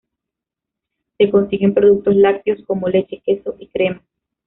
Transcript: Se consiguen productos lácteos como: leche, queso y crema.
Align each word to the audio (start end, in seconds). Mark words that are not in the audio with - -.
Se 1.19 1.29
consiguen 1.29 1.75
productos 1.75 2.15
lácteos 2.15 2.63
como: 2.65 2.89
leche, 2.89 3.21
queso 3.23 3.53
y 3.59 3.67
crema. 3.67 4.01